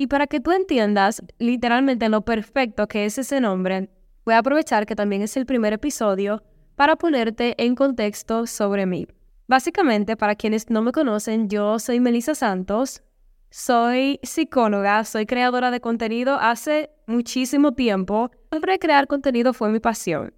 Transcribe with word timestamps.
Y 0.02 0.08
para 0.08 0.26
que 0.26 0.40
tú 0.40 0.50
entiendas 0.50 1.22
literalmente 1.38 2.08
lo 2.08 2.22
perfecto 2.22 2.88
que 2.88 3.04
es 3.04 3.18
ese 3.18 3.40
nombre, 3.40 3.88
voy 4.24 4.34
a 4.34 4.38
aprovechar 4.38 4.84
que 4.84 4.96
también 4.96 5.22
es 5.22 5.36
el 5.36 5.46
primer 5.46 5.72
episodio 5.74 6.42
para 6.74 6.96
ponerte 6.96 7.54
en 7.64 7.76
contexto 7.76 8.48
sobre 8.48 8.84
mí. 8.84 9.06
Básicamente, 9.46 10.16
para 10.16 10.34
quienes 10.34 10.70
no 10.70 10.82
me 10.82 10.90
conocen, 10.90 11.48
yo 11.48 11.78
soy 11.78 12.00
Melissa 12.00 12.34
Santos, 12.34 13.04
soy 13.50 14.18
psicóloga, 14.24 15.04
soy 15.04 15.24
creadora 15.24 15.70
de 15.70 15.80
contenido 15.80 16.34
hace 16.34 16.90
muchísimo 17.06 17.70
tiempo. 17.70 18.32
Siempre 18.50 18.80
crear 18.80 19.06
contenido 19.06 19.52
fue 19.52 19.70
mi 19.70 19.78
pasión. 19.78 20.34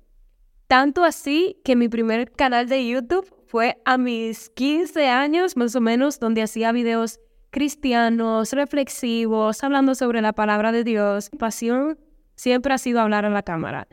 Tanto 0.67 1.05
así 1.05 1.59
que 1.65 1.75
mi 1.75 1.89
primer 1.89 2.31
canal 2.33 2.69
de 2.69 2.87
YouTube 2.87 3.35
fue 3.47 3.81
a 3.87 3.97
mis 3.97 4.51
15 4.51 5.09
años 5.09 5.57
más 5.57 5.75
o 5.75 5.81
menos, 5.81 6.21
donde 6.21 6.43
hacía 6.43 6.71
videos 6.71 7.19
cristianos, 7.55 8.53
reflexivos, 8.53 9.63
hablando 9.63 9.95
sobre 9.95 10.21
la 10.21 10.33
palabra 10.33 10.73
de 10.73 10.83
Dios. 10.83 11.29
Mi 11.33 11.39
pasión 11.39 11.97
siempre 12.35 12.75
ha 12.75 12.79
sido 12.79 13.01
hablar 13.01 13.25
a 13.25 13.31
la 13.31 13.45
cámara. 13.45 13.87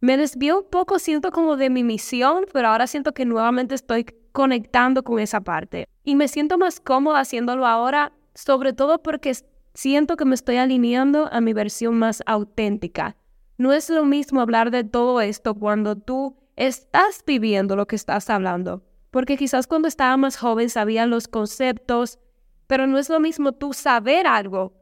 Me 0.00 0.16
desvío 0.16 0.60
un 0.60 0.70
poco, 0.70 0.98
siento 0.98 1.30
como 1.30 1.58
de 1.58 1.68
mi 1.68 1.84
misión, 1.84 2.46
pero 2.54 2.68
ahora 2.68 2.86
siento 2.86 3.12
que 3.12 3.26
nuevamente 3.26 3.74
estoy 3.74 4.06
conectando 4.32 5.04
con 5.04 5.18
esa 5.18 5.42
parte. 5.42 5.86
Y 6.04 6.16
me 6.16 6.26
siento 6.26 6.56
más 6.56 6.80
cómoda 6.80 7.20
haciéndolo 7.20 7.66
ahora, 7.66 8.12
sobre 8.34 8.72
todo 8.72 9.02
porque 9.02 9.36
siento 9.74 10.16
que 10.16 10.24
me 10.24 10.34
estoy 10.34 10.56
alineando 10.56 11.28
a 11.30 11.42
mi 11.42 11.52
versión 11.52 11.98
más 11.98 12.22
auténtica. 12.24 13.14
No 13.58 13.74
es 13.74 13.90
lo 13.90 14.06
mismo 14.06 14.40
hablar 14.40 14.70
de 14.70 14.84
todo 14.84 15.20
esto 15.20 15.54
cuando 15.54 15.96
tú 15.96 16.34
estás 16.56 17.22
viviendo 17.26 17.76
lo 17.76 17.86
que 17.86 17.96
estás 17.96 18.30
hablando. 18.30 18.82
Porque 19.10 19.36
quizás 19.36 19.66
cuando 19.66 19.86
estaba 19.86 20.16
más 20.16 20.38
joven 20.38 20.70
sabía 20.70 21.04
los 21.04 21.28
conceptos, 21.28 22.18
pero 22.66 22.86
no 22.86 22.98
es 22.98 23.08
lo 23.08 23.20
mismo 23.20 23.52
tú 23.52 23.72
saber 23.72 24.26
algo 24.26 24.74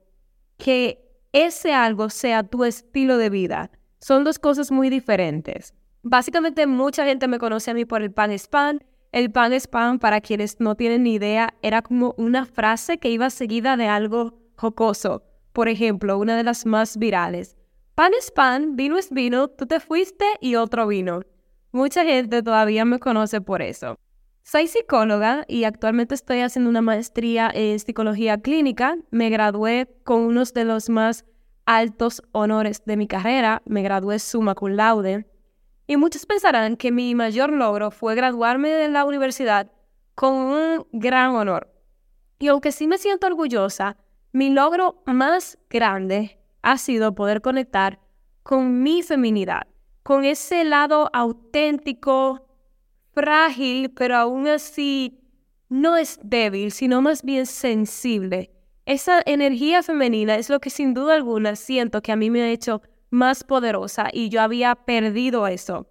que 0.57 1.05
ese 1.33 1.73
algo 1.73 2.11
sea 2.11 2.43
tu 2.45 2.65
estilo 2.65 3.19
de 3.19 3.31
vida. 3.31 3.71
Son 3.99 4.25
dos 4.25 4.39
cosas 4.39 4.71
muy 4.71 4.91
diferentes. 4.91 5.75
Básicamente 6.03 6.67
mucha 6.67 7.05
gente 7.05 7.29
me 7.29 7.39
conoce 7.39 7.71
a 7.71 7.75
mí 7.75 7.85
por 7.85 8.03
el 8.03 8.13
pan 8.13 8.31
es 8.31 8.47
pan. 8.47 8.85
El 9.11 9.31
pan 9.31 9.53
es 9.53 9.67
pan, 9.67 9.99
para 9.99 10.21
quienes 10.21 10.61
no 10.61 10.75
tienen 10.75 11.05
ni 11.05 11.15
idea, 11.15 11.55
era 11.63 11.83
como 11.83 12.15
una 12.19 12.47
frase 12.47 12.99
que 12.99 13.11
iba 13.11 13.31
seguida 13.31 13.77
de 13.77 13.87
algo 13.87 14.39
jocoso. 14.57 15.23
Por 15.53 15.69
ejemplo, 15.69 16.19
una 16.19 16.37
de 16.37 16.43
las 16.43 16.67
más 16.67 16.97
virales. 16.97 17.57
Pan 17.95 18.13
es 18.19 18.33
pan, 18.33 18.75
vino 18.75 18.99
es 18.99 19.11
vino, 19.11 19.49
tú 19.49 19.67
te 19.67 19.79
fuiste 19.79 20.25
y 20.41 20.57
otro 20.57 20.89
vino. 20.89 21.21
Mucha 21.71 22.05
gente 22.05 22.43
todavía 22.43 22.85
me 22.85 22.99
conoce 22.99 23.41
por 23.41 23.63
eso. 23.63 23.97
Soy 24.47 24.67
psicóloga 24.67 25.47
y 25.49 25.65
actualmente 25.65 26.15
estoy 26.15 26.41
haciendo 26.41 26.69
una 26.69 26.83
maestría 26.83 27.51
en 27.55 27.81
psicología 27.81 28.43
clínica. 28.43 28.99
Me 29.11 29.31
gradué 29.31 29.89
con 30.05 30.21
uno 30.21 30.45
de 30.45 30.65
los 30.65 30.91
más 30.91 31.25
altos 31.65 32.23
honores 32.33 32.85
de 32.85 32.99
mi 32.99 33.09
carrera. 33.09 33.63
Me 33.65 33.83
gradué 33.83 34.19
summa 34.19 34.55
cum 34.55 34.73
laude. 34.73 35.27
Y 35.87 35.97
muchos 35.97 36.27
pensarán 36.27 36.77
que 36.77 36.93
mi 36.93 37.15
mayor 37.15 37.55
logro 37.55 37.91
fue 37.91 38.15
graduarme 38.15 38.69
de 38.69 38.91
la 38.91 39.07
universidad 39.07 39.73
con 40.15 40.35
un 40.35 40.87
gran 40.93 41.35
honor. 41.35 41.73
Y 42.39 42.49
aunque 42.49 42.71
sí 42.71 42.87
me 42.87 42.99
siento 42.99 43.27
orgullosa, 43.27 43.97
mi 44.33 44.51
logro 44.51 45.03
más 45.07 45.57
grande 45.71 46.39
ha 46.61 46.77
sido 46.77 47.15
poder 47.15 47.41
conectar 47.41 47.99
con 48.43 48.83
mi 48.83 49.03
feminidad, 49.03 49.67
con 50.03 50.27
ese 50.27 50.65
lado 50.65 51.09
auténtico, 51.15 52.44
frágil, 53.15 53.91
pero 53.91 54.17
aún 54.17 54.49
así 54.49 55.21
no 55.69 55.97
es 55.97 56.19
débil, 56.23 56.73
sino 56.73 57.01
más 57.01 57.23
bien 57.23 57.47
sensible. 57.47 58.51
Esa 58.87 59.23
energía 59.25 59.83
femenina 59.83 60.37
es 60.37 60.51
lo 60.51 60.61
que 60.61 60.71
sin 60.71 60.93
duda 60.93 61.15
alguna 61.15 61.57
siento 61.57 62.03
que 62.03 62.13
a 62.13 62.17
mí 62.17 62.31
me 62.31 62.43
ha 62.43 62.51
hecho 62.51 62.83
más 63.11 63.45
poderosa 63.45 64.09
y 64.13 64.29
yo 64.29 64.43
había 64.43 64.75
perdido 64.75 65.47
eso. 65.47 65.87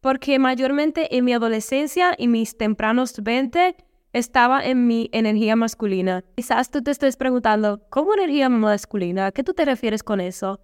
Porque 0.00 0.38
mayormente 0.38 1.16
en 1.16 1.24
mi 1.24 1.32
adolescencia 1.32 2.14
y 2.18 2.28
mis 2.28 2.58
tempranos 2.58 3.22
20 3.22 3.76
estaba 4.12 4.64
en 4.64 4.86
mi 4.86 5.08
energía 5.12 5.56
masculina. 5.56 6.22
Quizás 6.36 6.70
tú 6.70 6.82
te 6.82 6.90
estés 6.90 7.16
preguntando, 7.16 7.80
¿cómo 7.88 8.12
energía 8.14 8.48
masculina? 8.50 9.26
¿A 9.26 9.32
qué 9.32 9.42
tú 9.42 9.54
te 9.54 9.64
refieres 9.64 10.02
con 10.02 10.20
eso? 10.20 10.60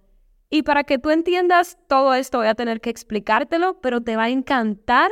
Y 0.49 0.63
para 0.63 0.83
que 0.83 0.99
tú 0.99 1.09
entiendas 1.09 1.77
todo 1.87 2.13
esto 2.13 2.39
voy 2.39 2.47
a 2.47 2.55
tener 2.55 2.81
que 2.81 2.89
explicártelo, 2.89 3.81
pero 3.81 4.01
te 4.01 4.15
va 4.15 4.25
a 4.25 4.29
encantar 4.29 5.09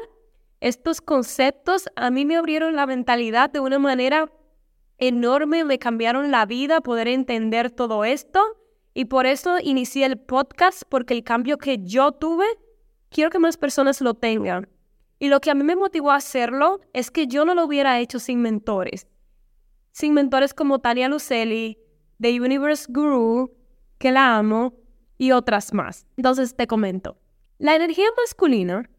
estos 0.61 1.01
conceptos 1.01 1.89
a 1.95 2.09
mí 2.11 2.25
me 2.25 2.35
abrieron 2.35 2.75
la 2.75 2.85
mentalidad 2.85 3.49
de 3.49 3.59
una 3.59 3.79
manera 3.79 4.31
enorme, 4.97 5.63
me 5.63 5.79
cambiaron 5.79 6.31
la 6.31 6.45
vida 6.45 6.81
poder 6.81 7.07
entender 7.07 7.71
todo 7.71 8.03
esto 8.03 8.41
y 8.93 9.05
por 9.05 9.25
eso 9.25 9.57
inicié 9.61 10.05
el 10.05 10.17
podcast 10.17 10.83
porque 10.89 11.13
el 11.13 11.23
cambio 11.23 11.57
que 11.57 11.77
yo 11.83 12.11
tuve, 12.11 12.45
quiero 13.09 13.29
que 13.29 13.39
más 13.39 13.57
personas 13.57 14.01
lo 14.01 14.13
tengan. 14.13 14.67
Y 15.19 15.29
lo 15.29 15.39
que 15.41 15.51
a 15.51 15.55
mí 15.55 15.63
me 15.63 15.75
motivó 15.75 16.11
a 16.11 16.15
hacerlo 16.15 16.79
es 16.93 17.11
que 17.11 17.27
yo 17.27 17.45
no 17.45 17.53
lo 17.53 17.65
hubiera 17.65 17.99
hecho 17.99 18.19
sin 18.19 18.41
mentores. 18.41 19.07
Sin 19.91 20.13
mentores 20.13 20.53
como 20.53 20.79
Tania 20.79 21.09
Lucelli, 21.09 21.77
The 22.21 22.39
Universe 22.41 22.85
Guru, 22.89 23.53
que 23.97 24.11
la 24.11 24.37
amo, 24.37 24.73
y 25.19 25.33
otras 25.33 25.73
más. 25.73 26.07
Entonces 26.17 26.55
te 26.55 26.65
comento. 26.65 27.17
La 27.59 27.75
energía 27.75 28.07
masculina 28.17 28.89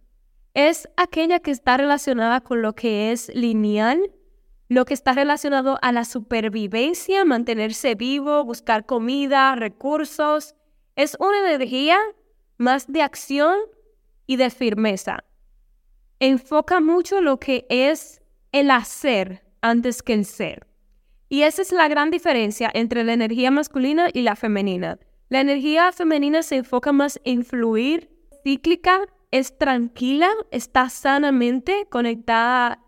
es 0.54 0.88
aquella 0.96 1.40
que 1.40 1.50
está 1.50 1.76
relacionada 1.76 2.40
con 2.40 2.62
lo 2.62 2.74
que 2.74 3.12
es 3.12 3.30
lineal, 3.34 4.12
lo 4.68 4.84
que 4.84 4.94
está 4.94 5.12
relacionado 5.12 5.78
a 5.82 5.92
la 5.92 6.04
supervivencia, 6.04 7.24
mantenerse 7.24 7.94
vivo, 7.94 8.44
buscar 8.44 8.86
comida, 8.86 9.54
recursos. 9.56 10.54
Es 10.96 11.16
una 11.18 11.38
energía 11.40 11.98
más 12.56 12.86
de 12.86 13.02
acción 13.02 13.56
y 14.26 14.36
de 14.36 14.50
firmeza. 14.50 15.24
Enfoca 16.20 16.80
mucho 16.80 17.20
lo 17.20 17.38
que 17.38 17.66
es 17.68 18.22
el 18.52 18.70
hacer 18.70 19.42
antes 19.60 20.02
que 20.02 20.14
el 20.14 20.24
ser. 20.24 20.66
Y 21.28 21.42
esa 21.42 21.62
es 21.62 21.72
la 21.72 21.88
gran 21.88 22.10
diferencia 22.10 22.70
entre 22.74 23.04
la 23.04 23.12
energía 23.12 23.50
masculina 23.50 24.08
y 24.12 24.22
la 24.22 24.36
femenina. 24.36 24.98
La 25.28 25.40
energía 25.40 25.92
femenina 25.92 26.42
se 26.42 26.56
enfoca 26.56 26.92
más 26.92 27.20
en 27.24 27.44
fluir, 27.44 28.10
cíclica, 28.42 29.00
es 29.30 29.56
tranquila, 29.58 30.28
está 30.50 30.88
sanamente 30.88 31.86
conectada 31.90 32.82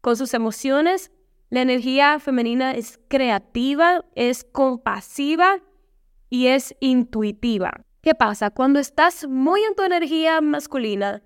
con 0.00 0.16
sus 0.16 0.34
emociones. 0.34 1.10
La 1.50 1.62
energía 1.62 2.18
femenina 2.18 2.72
es 2.72 2.98
creativa, 3.08 4.04
es 4.14 4.44
compasiva 4.44 5.60
y 6.30 6.48
es 6.48 6.74
intuitiva. 6.80 7.84
¿Qué 8.00 8.14
pasa? 8.14 8.50
Cuando 8.50 8.80
estás 8.80 9.26
muy 9.28 9.62
en 9.62 9.74
tu 9.74 9.82
energía 9.82 10.40
masculina, 10.40 11.22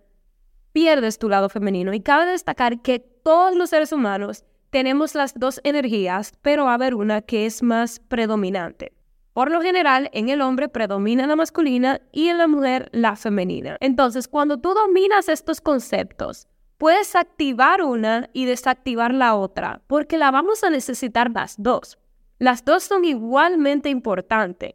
pierdes 0.73 1.19
tu 1.19 1.29
lado 1.29 1.49
femenino. 1.49 1.93
Y 1.93 2.01
cabe 2.01 2.27
destacar 2.27 2.83
que 2.83 3.01
todos 3.01 3.57
los 3.57 3.71
seres 3.71 3.93
humanos 3.93 4.45
tenemos 4.71 5.15
las 5.15 5.35
dos 5.35 5.61
energías, 5.65 6.33
pero 6.43 6.67
va 6.67 6.73
a 6.73 6.75
haber 6.75 6.95
una 6.95 7.23
que 7.23 7.47
es 7.47 7.63
más 7.63 8.01
predominante. 8.01 8.93
Por 9.39 9.53
lo 9.53 9.63
general, 9.63 10.11
en 10.15 10.31
el 10.31 10.41
hombre 10.41 10.69
predomina 10.69 11.25
la 11.29 11.37
masculina 11.37 12.01
y 12.11 12.27
en 12.27 12.39
la 12.39 12.49
mujer 12.49 12.89
la 12.91 13.15
femenina. 13.15 13.77
Entonces, 13.79 14.27
cuando 14.27 14.59
tú 14.59 14.75
dominas 14.75 15.29
estos 15.29 15.61
conceptos, 15.61 16.49
puedes 16.77 17.15
activar 17.15 17.83
una 17.83 18.31
y 18.33 18.47
desactivar 18.47 19.15
la 19.15 19.37
otra, 19.37 19.81
porque 19.87 20.19
la 20.19 20.33
vamos 20.33 20.65
a 20.65 20.71
necesitar 20.71 21.31
las 21.31 21.55
dos. 21.57 21.99
Las 22.41 22.65
dos 22.65 22.83
son 22.83 23.05
igualmente 23.05 23.91
importantes. 23.91 24.75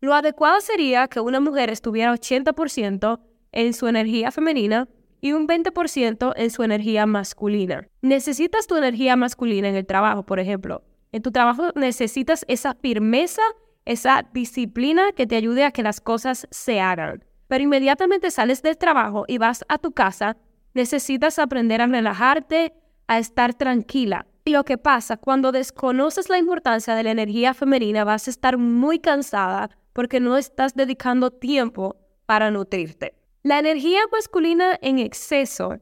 Lo 0.00 0.12
adecuado 0.12 0.60
sería 0.60 1.06
que 1.06 1.20
una 1.20 1.38
mujer 1.38 1.70
estuviera 1.70 2.12
80% 2.12 3.20
en 3.52 3.72
su 3.72 3.86
energía 3.86 4.32
femenina 4.32 4.88
y 5.20 5.34
un 5.34 5.46
20% 5.46 6.32
en 6.34 6.50
su 6.50 6.64
energía 6.64 7.06
masculina. 7.06 7.86
Necesitas 8.02 8.66
tu 8.66 8.74
energía 8.76 9.14
masculina 9.14 9.68
en 9.68 9.76
el 9.76 9.86
trabajo, 9.86 10.26
por 10.26 10.40
ejemplo. 10.40 10.82
En 11.12 11.22
tu 11.22 11.30
trabajo 11.30 11.70
necesitas 11.76 12.44
esa 12.48 12.74
firmeza, 12.74 13.42
esa 13.84 14.26
disciplina 14.32 15.12
que 15.12 15.26
te 15.26 15.36
ayude 15.36 15.64
a 15.64 15.70
que 15.70 15.82
las 15.82 16.00
cosas 16.00 16.46
se 16.50 16.80
hagan. 16.80 17.24
Pero 17.48 17.64
inmediatamente 17.64 18.30
sales 18.30 18.62
del 18.62 18.78
trabajo 18.78 19.24
y 19.26 19.38
vas 19.38 19.64
a 19.68 19.78
tu 19.78 19.92
casa, 19.92 20.36
necesitas 20.74 21.38
aprender 21.38 21.80
a 21.82 21.86
relajarte, 21.86 22.74
a 23.08 23.18
estar 23.18 23.54
tranquila. 23.54 24.26
Y 24.44 24.52
lo 24.52 24.64
que 24.64 24.78
pasa, 24.78 25.16
cuando 25.16 25.52
desconoces 25.52 26.28
la 26.28 26.38
importancia 26.38 26.94
de 26.94 27.02
la 27.02 27.10
energía 27.10 27.54
femenina, 27.54 28.04
vas 28.04 28.26
a 28.26 28.30
estar 28.30 28.56
muy 28.56 28.98
cansada 28.98 29.70
porque 29.92 30.20
no 30.20 30.36
estás 30.36 30.74
dedicando 30.74 31.30
tiempo 31.30 31.96
para 32.26 32.50
nutrirte. 32.50 33.14
La 33.42 33.58
energía 33.58 34.00
masculina 34.12 34.78
en 34.80 34.98
exceso 34.98 35.78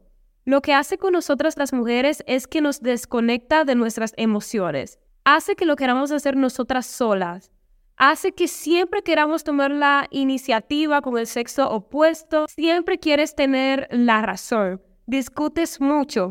lo 0.49 0.63
que 0.63 0.73
hace 0.73 0.97
con 0.97 1.13
nosotras 1.13 1.59
las 1.59 1.75
mujeres 1.75 2.25
es 2.27 2.47
que 2.47 2.63
nos 2.63 2.81
desconecta 2.81 3.65
de 3.65 3.75
nuestras 3.75 4.15
emociones, 4.17 4.99
hace 5.25 5.57
que 5.57 5.67
lo 5.67 5.77
queramos 5.77 6.11
hacer 6.11 6.37
nosotras 6.37 6.87
solas, 6.87 7.51
hace 7.99 8.33
que 8.33 8.49
siempre 8.49 9.03
queramos 9.03 9.45
tomar 9.45 9.71
la 9.71 10.07
iniciativa 10.11 11.03
con 11.03 11.19
el 11.19 11.27
sexo 11.27 11.69
opuesto, 11.69 12.47
siempre 12.49 12.99
quieres 12.99 13.35
tener 13.35 13.89
la 13.91 14.23
razón, 14.23 14.81
discutes 15.07 15.81
mucho 15.81 16.31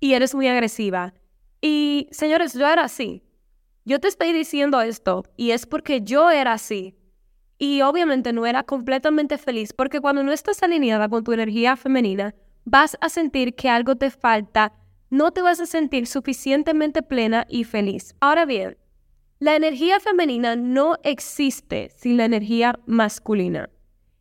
y 0.00 0.14
eres 0.14 0.34
muy 0.34 0.48
agresiva. 0.48 1.14
Y 1.60 2.08
señores, 2.10 2.52
yo 2.54 2.66
era 2.66 2.84
así. 2.84 3.22
Yo 3.84 4.00
te 4.00 4.08
estoy 4.08 4.32
diciendo 4.32 4.80
esto 4.80 5.24
y 5.36 5.52
es 5.52 5.66
porque 5.66 6.02
yo 6.02 6.30
era 6.30 6.54
así. 6.54 6.96
Y 7.58 7.82
obviamente 7.82 8.32
no 8.32 8.44
era 8.44 8.64
completamente 8.64 9.38
feliz 9.38 9.72
porque 9.72 10.00
cuando 10.00 10.24
no 10.24 10.32
estás 10.32 10.62
alineada 10.64 11.08
con 11.08 11.22
tu 11.22 11.32
energía 11.32 11.76
femenina, 11.76 12.34
vas 12.64 12.96
a 13.00 13.08
sentir 13.08 13.54
que 13.54 13.68
algo 13.68 13.94
te 13.94 14.10
falta, 14.10 14.72
no 15.10 15.30
te 15.30 15.42
vas 15.42 15.60
a 15.60 15.66
sentir 15.66 16.08
suficientemente 16.08 17.02
plena 17.02 17.46
y 17.48 17.62
feliz. 17.62 18.16
Ahora 18.20 18.46
bien, 18.46 18.76
la 19.42 19.56
energía 19.56 19.98
femenina 19.98 20.54
no 20.54 20.98
existe 21.02 21.90
sin 21.96 22.16
la 22.16 22.26
energía 22.26 22.78
masculina. 22.86 23.70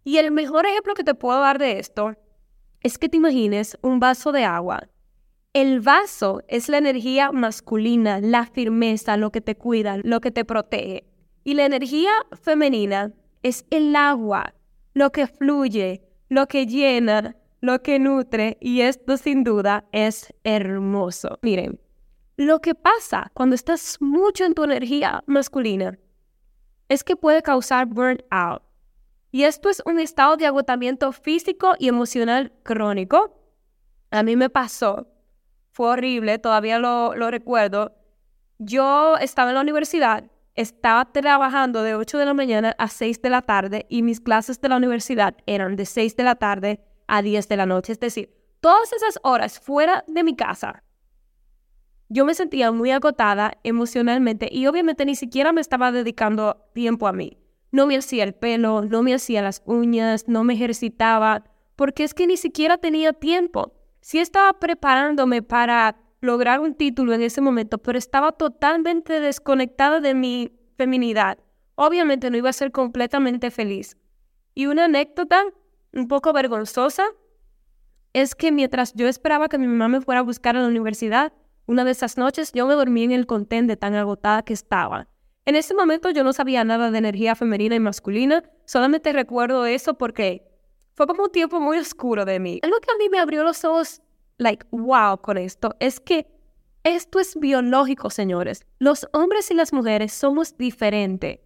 Y 0.03 0.18
el 0.18 0.31
mejor 0.31 0.65
ejemplo 0.65 0.95
que 0.95 1.03
te 1.03 1.13
puedo 1.13 1.39
dar 1.39 1.59
de 1.59 1.77
esto 1.77 2.15
es 2.81 2.97
que 2.97 3.07
te 3.07 3.18
imagines 3.18 3.77
un 3.83 4.00
vaso 4.00 4.31
de 4.31 4.45
agua. 4.45 4.89
El 5.53 5.79
vaso 5.79 6.41
es 6.47 6.69
la 6.69 6.79
energía 6.79 7.31
masculina, 7.31 8.19
la 8.19 8.47
firmeza, 8.47 9.15
lo 9.15 9.31
que 9.31 9.41
te 9.41 9.56
cuida, 9.56 9.97
lo 10.01 10.21
que 10.21 10.31
te 10.31 10.44
protege. 10.44 11.03
Y 11.44 11.53
la 11.53 11.65
energía 11.65 12.09
femenina 12.41 13.13
es 13.44 13.68
el 13.69 13.95
agua, 13.95 14.56
lo 14.95 15.12
que 15.12 15.27
fluye, 15.27 16.01
lo 16.29 16.47
que 16.47 16.65
llena, 16.65 17.35
lo 17.59 17.83
que 17.83 18.00
nutre 18.00 18.57
y 18.59 18.81
esto 18.81 19.18
sin 19.18 19.44
duda 19.44 19.85
es 19.91 20.33
hermoso. 20.44 21.38
Miren, 21.44 21.79
lo 22.38 22.60
que 22.60 22.75
pasa 22.75 23.31
cuando 23.33 23.56
estás 23.56 23.98
mucho 24.00 24.45
en 24.45 24.54
tu 24.54 24.63
energía 24.63 25.24
masculina 25.28 25.98
es 26.89 27.04
que 27.04 27.16
puede 27.16 27.42
causar 27.42 27.86
burnout. 27.86 28.63
Y 29.31 29.44
esto 29.44 29.69
es 29.69 29.81
un 29.86 30.00
estado 30.00 30.36
de 30.36 30.45
agotamiento 30.45 31.12
físico 31.12 31.74
y 31.80 31.88
emocional 31.88 32.51
crónico. 32.63 33.38
A 34.10 34.24
mí 34.24 34.36
me 34.36 34.50
pasó, 34.50 35.07
fue 35.72 35.88
horrible, 35.88 36.38
todavía 36.38 36.80
lo, 36.80 37.13
recuerdo. 37.31 37.94
Yo 38.60 39.16
estaba 39.18 39.51
en 39.51 39.56
la 39.56 39.62
universidad 39.62 40.25
estaba 40.56 41.06
trabajando 41.12 41.81
de 41.81 41.95
8 41.95 42.18
de 42.18 42.25
la 42.25 42.33
mañana 42.33 42.75
a 42.78 42.88
6 42.88 43.22
de 43.22 43.30
la 43.30 43.42
tarde 43.42 43.86
y 43.89 44.01
mis 44.04 44.19
clases 44.19 44.60
de 44.60 44.69
la 44.69 44.78
universidad 44.78 45.36
eran 45.45 45.75
de 45.75 45.86
6 45.86 46.16
de 46.18 46.24
la 46.24 46.36
tarde 46.36 46.83
a 47.07 47.22
10 47.22 47.48
de 47.48 47.57
la 47.57 47.66
noche. 47.66 47.94
Es 47.94 48.00
decir, 48.00 48.33
todas 48.60 48.92
esas 48.92 49.19
horas 49.24 49.60
fuera 49.60 50.04
de 50.07 50.24
mi 50.24 50.36
casa, 50.36 50.83
yo 52.11 52.25
me 52.25 52.33
sentía 52.33 52.73
muy 52.73 52.91
agotada 52.91 53.57
emocionalmente 53.63 54.49
y 54.51 54.67
obviamente 54.67 55.05
ni 55.05 55.15
siquiera 55.15 55.53
me 55.53 55.61
estaba 55.61 55.93
dedicando 55.93 56.67
tiempo 56.73 57.07
a 57.07 57.13
mí. 57.13 57.37
No 57.71 57.87
me 57.87 57.95
hacía 57.95 58.25
el 58.25 58.33
pelo, 58.33 58.81
no 58.83 59.01
me 59.01 59.13
hacía 59.13 59.41
las 59.41 59.63
uñas, 59.65 60.27
no 60.27 60.43
me 60.43 60.55
ejercitaba, 60.55 61.45
porque 61.77 62.03
es 62.03 62.13
que 62.13 62.27
ni 62.27 62.35
siquiera 62.35 62.77
tenía 62.77 63.13
tiempo. 63.13 63.73
Sí 64.01 64.19
estaba 64.19 64.59
preparándome 64.59 65.41
para 65.41 65.95
lograr 66.19 66.59
un 66.59 66.75
título 66.75 67.13
en 67.13 67.21
ese 67.21 67.39
momento, 67.39 67.77
pero 67.77 67.97
estaba 67.97 68.33
totalmente 68.33 69.21
desconectada 69.21 70.01
de 70.01 70.13
mi 70.13 70.51
feminidad. 70.75 71.37
Obviamente 71.75 72.29
no 72.29 72.35
iba 72.35 72.49
a 72.49 72.53
ser 72.53 72.73
completamente 72.73 73.51
feliz. 73.51 73.95
Y 74.53 74.65
una 74.65 74.85
anécdota 74.85 75.45
un 75.93 76.09
poco 76.09 76.33
vergonzosa 76.33 77.05
es 78.11 78.35
que 78.35 78.51
mientras 78.51 78.93
yo 78.95 79.07
esperaba 79.07 79.47
que 79.47 79.57
mi 79.57 79.67
mamá 79.67 79.87
me 79.87 80.01
fuera 80.01 80.19
a 80.19 80.23
buscar 80.23 80.57
a 80.57 80.61
la 80.61 80.67
universidad, 80.67 81.31
una 81.65 81.83
de 81.83 81.91
esas 81.91 82.17
noches 82.17 82.51
yo 82.53 82.65
me 82.67 82.73
dormí 82.73 83.03
en 83.03 83.11
el 83.11 83.25
contén 83.25 83.67
de 83.67 83.77
tan 83.77 83.95
agotada 83.95 84.43
que 84.43 84.53
estaba. 84.53 85.07
En 85.45 85.55
ese 85.55 85.73
momento 85.73 86.09
yo 86.11 86.23
no 86.23 86.33
sabía 86.33 86.63
nada 86.63 86.91
de 86.91 86.97
energía 86.97 87.35
femenina 87.35 87.75
y 87.75 87.79
masculina, 87.79 88.43
solamente 88.65 89.13
recuerdo 89.13 89.65
eso 89.65 89.95
porque 89.95 90.47
fue 90.93 91.07
como 91.07 91.23
un 91.23 91.31
tiempo 91.31 91.59
muy 91.59 91.77
oscuro 91.77 92.25
de 92.25 92.39
mí. 92.39 92.59
Algo 92.61 92.77
que 92.79 92.91
a 92.91 92.97
mí 92.97 93.09
me 93.09 93.19
abrió 93.19 93.43
los 93.43 93.63
ojos 93.65 94.01
like, 94.37 94.65
wow 94.71 95.19
con 95.19 95.37
esto, 95.37 95.75
es 95.79 95.99
que 95.99 96.27
esto 96.83 97.19
es 97.19 97.39
biológico, 97.39 98.09
señores. 98.09 98.65
Los 98.79 99.07
hombres 99.13 99.51
y 99.51 99.53
las 99.53 99.71
mujeres 99.71 100.13
somos 100.13 100.57
diferentes 100.57 101.39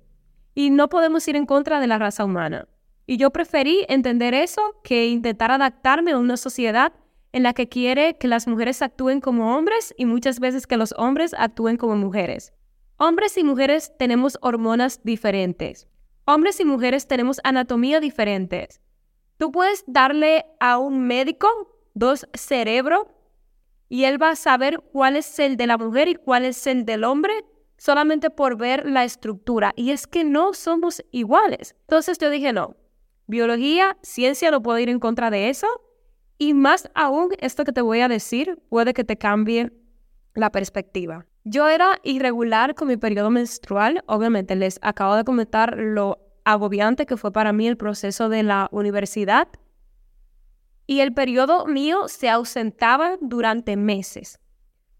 y 0.53 0.69
no 0.69 0.87
podemos 0.89 1.27
ir 1.27 1.35
en 1.35 1.45
contra 1.45 1.79
de 1.79 1.87
la 1.87 1.99
raza 1.99 2.23
humana. 2.23 2.67
Y 3.05 3.17
yo 3.17 3.31
preferí 3.31 3.85
entender 3.87 4.33
eso 4.33 4.61
que 4.83 5.07
intentar 5.07 5.51
adaptarme 5.51 6.11
a 6.11 6.17
una 6.17 6.37
sociedad 6.37 6.93
en 7.35 7.43
la 7.43 7.53
que 7.53 7.67
quiere 7.67 8.17
que 8.17 8.29
las 8.29 8.47
mujeres 8.47 8.81
actúen 8.81 9.19
como 9.19 9.57
hombres 9.57 9.93
y 9.97 10.05
muchas 10.05 10.39
veces 10.39 10.67
que 10.67 10.77
los 10.77 10.93
hombres 10.97 11.35
actúen 11.37 11.75
como 11.75 11.97
mujeres. 11.97 12.53
Hombres 12.95 13.37
y 13.37 13.43
mujeres 13.43 13.91
tenemos 13.99 14.37
hormonas 14.41 15.01
diferentes. 15.03 15.85
Hombres 16.23 16.61
y 16.61 16.63
mujeres 16.63 17.09
tenemos 17.09 17.41
anatomía 17.43 17.99
diferentes. 17.99 18.79
Tú 19.35 19.51
puedes 19.51 19.83
darle 19.85 20.45
a 20.61 20.77
un 20.77 21.05
médico 21.07 21.49
dos 21.93 22.25
cerebros 22.33 23.03
y 23.89 24.05
él 24.05 24.19
va 24.19 24.29
a 24.29 24.37
saber 24.37 24.79
cuál 24.93 25.17
es 25.17 25.37
el 25.37 25.57
de 25.57 25.67
la 25.67 25.77
mujer 25.77 26.07
y 26.07 26.15
cuál 26.15 26.45
es 26.45 26.65
el 26.67 26.85
del 26.85 27.03
hombre 27.03 27.33
solamente 27.77 28.29
por 28.29 28.55
ver 28.55 28.89
la 28.89 29.03
estructura. 29.03 29.73
Y 29.75 29.91
es 29.91 30.07
que 30.07 30.23
no 30.23 30.53
somos 30.53 31.03
iguales. 31.11 31.75
Entonces 31.81 32.17
yo 32.17 32.29
dije, 32.29 32.53
no, 32.53 32.77
biología, 33.27 33.97
ciencia 34.03 34.51
no 34.51 34.61
puedo 34.61 34.79
ir 34.79 34.87
en 34.87 35.01
contra 35.01 35.29
de 35.29 35.49
eso. 35.49 35.67
Y 36.37 36.53
más 36.53 36.89
aún, 36.95 37.29
esto 37.39 37.63
que 37.63 37.71
te 37.71 37.81
voy 37.81 38.01
a 38.01 38.07
decir 38.07 38.59
puede 38.69 38.93
que 38.93 39.03
te 39.03 39.17
cambie 39.17 39.71
la 40.33 40.51
perspectiva. 40.51 41.25
Yo 41.43 41.69
era 41.69 41.99
irregular 42.03 42.75
con 42.75 42.87
mi 42.87 42.97
periodo 42.97 43.29
menstrual. 43.29 44.03
Obviamente 44.07 44.55
les 44.55 44.79
acabo 44.81 45.15
de 45.15 45.23
comentar 45.23 45.77
lo 45.77 46.19
agobiante 46.43 47.05
que 47.05 47.17
fue 47.17 47.31
para 47.31 47.53
mí 47.53 47.67
el 47.67 47.77
proceso 47.77 48.29
de 48.29 48.43
la 48.43 48.67
universidad 48.71 49.47
y 50.87 50.99
el 50.99 51.13
periodo 51.13 51.65
mío 51.65 52.07
se 52.07 52.29
ausentaba 52.29 53.17
durante 53.21 53.75
meses. 53.75 54.39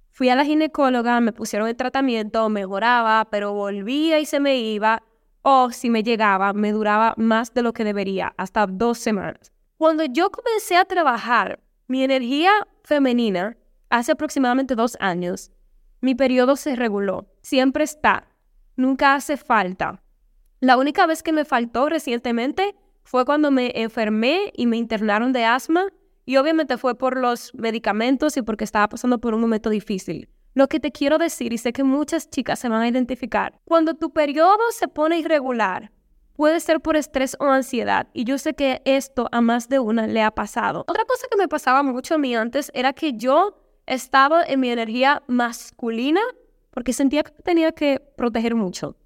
Fui 0.10 0.30
a 0.30 0.36
la 0.36 0.46
ginecóloga, 0.46 1.20
me 1.20 1.34
pusieron 1.34 1.68
el 1.68 1.76
tratamiento, 1.76 2.50
mejoraba, 2.50 3.28
pero 3.30 3.54
volvía 3.54 4.20
y 4.20 4.26
se 4.26 4.40
me 4.40 4.58
iba, 4.58 5.04
o 5.42 5.72
si 5.72 5.90
me 5.90 6.04
llegaba, 6.04 6.54
me 6.54 6.72
duraba 6.72 7.14
más 7.18 7.54
de 7.54 7.62
lo 7.62 7.74
que 7.74 7.84
debería, 7.84 8.34
hasta 8.38 8.66
dos 8.66 8.98
semanas. 8.98 9.52
Cuando 9.78 10.06
yo 10.06 10.32
comencé 10.32 10.78
a 10.78 10.86
trabajar 10.86 11.60
mi 11.88 12.02
energía 12.02 12.66
femenina, 12.86 13.58
hace 13.90 14.14
aproximadamente 14.14 14.74
dos 14.74 14.96
años, 15.02 15.52
mi 16.00 16.16
periodo 16.16 16.56
se 16.56 16.78
reguló. 16.78 17.28
Siempre 17.42 17.84
está, 17.84 18.30
nunca 18.78 19.16
hace 19.16 19.36
falta. 19.36 20.02
La 20.62 20.78
única 20.78 21.06
vez 21.06 21.22
que 21.22 21.34
me 21.34 21.44
faltó 21.44 21.90
recientemente 21.90 22.74
fue 23.04 23.26
cuando 23.26 23.52
me 23.52 23.74
enfermé 23.76 24.54
y 24.56 24.66
me 24.66 24.78
internaron 24.78 25.34
de 25.34 25.44
asma 25.44 25.88
y 26.26 26.38
obviamente 26.38 26.78
fue 26.78 26.98
por 26.98 27.18
los 27.18 27.54
medicamentos 27.54 28.38
y 28.38 28.44
porque 28.44 28.64
estaba 28.64 28.88
pasando 28.88 29.20
por 29.20 29.34
un 29.34 29.42
momento 29.42 29.70
difícil. 29.70 30.30
Lo 30.54 30.70
que 30.70 30.80
te 30.80 30.94
quiero 30.94 31.18
decir, 31.18 31.52
y 31.52 31.58
sé 31.58 31.74
que 31.74 31.84
muchas 31.84 32.30
chicas 32.30 32.60
se 32.60 32.70
van 32.70 32.82
a 32.82 32.88
identificar, 32.88 33.60
cuando 33.66 33.94
tu 33.94 34.14
periodo 34.14 34.72
se 34.72 34.88
pone 34.88 35.20
irregular, 35.20 35.92
puede 36.36 36.60
ser 36.60 36.80
por 36.82 36.96
estrés 36.96 37.36
o 37.40 37.46
ansiedad. 37.46 38.08
Y 38.14 38.24
yo 38.24 38.38
sé 38.38 38.54
que 38.54 38.82
esto 38.86 39.28
a 39.32 39.42
más 39.42 39.70
de 39.70 39.80
una 39.80 40.08
le 40.08 40.22
ha 40.22 40.32
pasado. 40.32 40.86
Otra 40.88 41.06
cosa 41.06 41.28
que 41.30 41.38
me 41.38 41.48
pasaba 41.48 41.84
mucho 41.84 42.16
a 42.16 42.18
mí 42.18 42.36
antes 42.36 42.72
era 42.74 42.94
que 42.94 43.14
yo 43.14 43.62
estaba 43.86 44.44
en 44.44 44.60
mi 44.60 44.70
energía 44.70 45.24
masculina 45.28 46.22
porque 46.72 46.92
sentía 46.92 47.24
que 47.24 47.32
tenía 47.42 47.72
que 47.72 48.02
proteger 48.18 48.54
mucho 48.56 48.98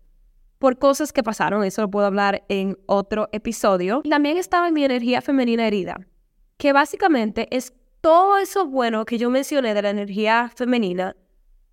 por 0.59 0.77
cosas 0.77 1.13
que 1.13 1.23
pasaron, 1.23 1.63
eso 1.63 1.81
lo 1.81 1.89
puedo 1.89 2.05
hablar 2.05 2.43
en 2.49 2.77
otro 2.85 3.29
episodio. 3.31 4.01
También 4.07 4.37
estaba 4.37 4.67
en 4.67 4.73
mi 4.73 4.83
energía 4.83 5.21
femenina 5.21 5.65
herida, 5.65 6.05
que 6.57 6.73
básicamente 6.73 7.47
es 7.55 7.73
todo 8.01 8.37
eso 8.37 8.65
bueno 8.65 9.05
que 9.05 9.17
yo 9.17 9.29
mencioné 9.29 9.73
de 9.73 9.81
la 9.81 9.89
energía 9.89 10.51
femenina, 10.53 11.15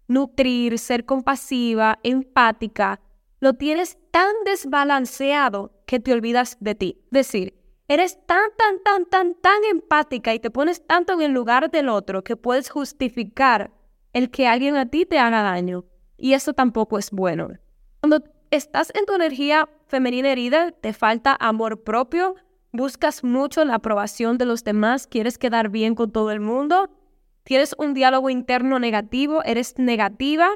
nutrir, 0.06 0.78
ser 0.78 1.04
compasiva, 1.04 1.98
empática, 2.04 3.00
lo 3.40 3.54
tienes 3.54 3.98
tan 4.10 4.32
desbalanceado 4.44 5.72
que 5.86 6.00
te 6.00 6.12
olvidas 6.12 6.56
de 6.60 6.74
ti. 6.74 6.98
Es 7.06 7.10
decir, 7.10 7.54
eres 7.88 8.18
tan, 8.26 8.50
tan, 8.56 8.82
tan, 8.82 9.06
tan, 9.06 9.34
tan 9.34 9.64
empática 9.70 10.34
y 10.34 10.40
te 10.40 10.50
pones 10.50 10.86
tanto 10.86 11.12
en 11.12 11.22
el 11.22 11.32
lugar 11.32 11.70
del 11.70 11.88
otro 11.88 12.24
que 12.24 12.36
puedes 12.36 12.70
justificar 12.70 13.72
el 14.12 14.30
que 14.30 14.46
alguien 14.46 14.76
a 14.76 14.86
ti 14.86 15.04
te 15.06 15.18
haga 15.18 15.42
daño. 15.42 15.84
Y 16.16 16.32
eso 16.32 16.54
tampoco 16.54 16.98
es 16.98 17.10
bueno. 17.10 17.50
Cuando 18.00 18.24
estás 18.50 18.90
en 18.94 19.04
tu 19.04 19.14
energía 19.14 19.68
femenina 19.86 20.32
herida, 20.32 20.72
te 20.72 20.92
falta 20.92 21.36
amor 21.38 21.84
propio, 21.84 22.36
buscas 22.72 23.22
mucho 23.22 23.64
la 23.64 23.74
aprobación 23.74 24.38
de 24.38 24.46
los 24.46 24.64
demás, 24.64 25.06
quieres 25.06 25.38
quedar 25.38 25.68
bien 25.68 25.94
con 25.94 26.10
todo 26.12 26.30
el 26.30 26.40
mundo, 26.40 26.90
tienes 27.44 27.74
un 27.78 27.94
diálogo 27.94 28.30
interno 28.30 28.78
negativo, 28.78 29.42
eres 29.44 29.78
negativa 29.78 30.48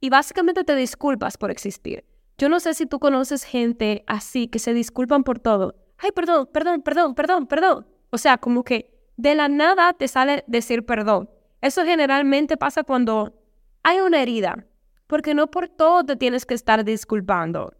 y 0.00 0.10
básicamente 0.10 0.64
te 0.64 0.74
disculpas 0.74 1.36
por 1.36 1.50
existir. 1.50 2.04
Yo 2.36 2.48
no 2.48 2.60
sé 2.60 2.74
si 2.74 2.86
tú 2.86 2.98
conoces 2.98 3.44
gente 3.44 4.04
así 4.06 4.48
que 4.48 4.58
se 4.58 4.74
disculpan 4.74 5.22
por 5.22 5.38
todo. 5.38 5.76
Ay, 5.98 6.10
perdón, 6.12 6.48
perdón, 6.52 6.82
perdón, 6.82 7.14
perdón, 7.14 7.46
perdón. 7.46 7.86
O 8.10 8.18
sea, 8.18 8.38
como 8.38 8.64
que 8.64 8.94
de 9.16 9.34
la 9.34 9.48
nada 9.48 9.92
te 9.92 10.08
sale 10.08 10.44
decir 10.46 10.84
perdón. 10.84 11.30
Eso 11.60 11.84
generalmente 11.84 12.56
pasa 12.56 12.82
cuando 12.82 13.40
hay 13.82 14.00
una 14.00 14.20
herida, 14.20 14.66
porque 15.06 15.34
no 15.34 15.50
por 15.50 15.68
todo 15.68 16.04
te 16.04 16.16
tienes 16.16 16.44
que 16.46 16.54
estar 16.54 16.84
disculpando. 16.84 17.74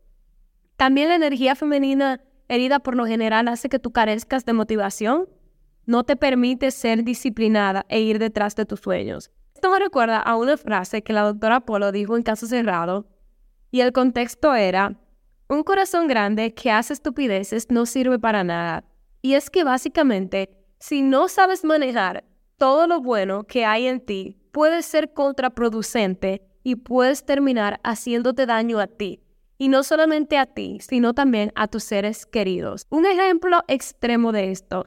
También 0.77 1.09
la 1.09 1.17
energía 1.17 1.55
femenina 1.55 2.21
herida 2.49 2.79
por 2.79 2.97
lo 2.97 3.07
general 3.07 3.49
hace 3.49 3.69
que 3.69 3.79
tú 3.79 3.93
carezcas 3.93 4.45
de 4.45 4.53
motivación, 4.53 5.29
no 5.87 6.05
te 6.05 6.17
permite 6.17 6.71
ser 6.71 7.05
disciplinada 7.05 7.85
e 7.89 8.01
ir 8.01 8.19
detrás 8.19 8.57
de 8.57 8.65
tus 8.65 8.81
sueños. 8.81 9.31
Esto 9.55 9.71
me 9.71 9.79
recuerda 9.79 10.19
a 10.19 10.37
una 10.37 10.57
frase 10.57 11.03
que 11.03 11.13
la 11.13 11.23
doctora 11.23 11.61
Polo 11.61 11.93
dijo 11.93 12.17
en 12.17 12.23
caso 12.23 12.47
cerrado, 12.47 13.07
y 13.75 13.81
el 13.81 13.91
contexto 13.91 14.55
era, 14.55 14.97
un 15.49 15.65
corazón 15.65 16.07
grande 16.07 16.55
que 16.55 16.71
hace 16.71 16.93
estupideces 16.93 17.73
no 17.73 17.87
sirve 17.87 18.21
para 18.21 18.45
nada. 18.45 18.85
Y 19.21 19.35
es 19.35 19.51
que 19.51 19.65
básicamente, 19.65 20.49
si 20.79 21.03
no 21.03 21.27
sabes 21.27 21.65
manejar 21.65 22.23
todo 22.57 22.87
lo 22.87 23.01
bueno 23.01 23.43
que 23.43 23.65
hay 23.65 23.89
en 23.89 23.99
ti, 23.99 24.39
puede 24.53 24.81
ser 24.83 25.13
contraproducente 25.13 26.47
y 26.63 26.77
puedes 26.77 27.27
terminar 27.27 27.81
haciéndote 27.83 28.47
daño 28.47 28.79
a 28.79 28.87
ti. 28.87 29.19
Y 29.59 29.67
no 29.67 29.83
solamente 29.83 30.39
a 30.39 30.47
ti, 30.47 30.79
sino 30.81 31.13
también 31.13 31.51
a 31.57 31.67
tus 31.67 31.83
seres 31.83 32.27
queridos. 32.27 32.87
Un 32.91 33.07
ejemplo 33.07 33.59
extremo 33.67 34.31
de 34.31 34.53
esto 34.53 34.87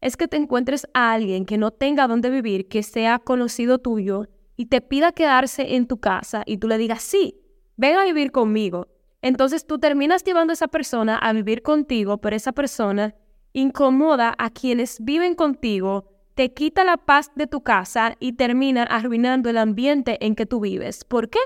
es 0.00 0.16
que 0.16 0.26
te 0.26 0.36
encuentres 0.36 0.88
a 0.94 1.12
alguien 1.12 1.46
que 1.46 1.58
no 1.58 1.70
tenga 1.70 2.08
dónde 2.08 2.30
vivir, 2.30 2.66
que 2.66 2.82
sea 2.82 3.20
conocido 3.20 3.78
tuyo, 3.78 4.26
y 4.56 4.66
te 4.66 4.80
pida 4.80 5.12
quedarse 5.12 5.76
en 5.76 5.86
tu 5.86 6.00
casa 6.00 6.42
y 6.44 6.56
tú 6.56 6.66
le 6.66 6.76
digas, 6.76 7.02
sí, 7.02 7.45
ven 7.76 7.96
a 7.96 8.04
vivir 8.04 8.32
conmigo. 8.32 8.88
Entonces 9.22 9.66
tú 9.66 9.78
terminas 9.78 10.24
llevando 10.24 10.52
a 10.52 10.54
esa 10.54 10.68
persona 10.68 11.16
a 11.16 11.32
vivir 11.32 11.62
contigo, 11.62 12.18
pero 12.18 12.36
esa 12.36 12.52
persona 12.52 13.14
incomoda 13.52 14.34
a 14.38 14.50
quienes 14.50 14.98
viven 15.02 15.34
contigo, 15.34 16.10
te 16.34 16.52
quita 16.52 16.84
la 16.84 16.98
paz 16.98 17.32
de 17.34 17.46
tu 17.46 17.62
casa 17.62 18.14
y 18.20 18.34
termina 18.34 18.82
arruinando 18.82 19.48
el 19.48 19.56
ambiente 19.56 20.18
en 20.24 20.34
que 20.34 20.44
tú 20.44 20.60
vives. 20.60 21.04
¿Por 21.04 21.30
qué? 21.30 21.38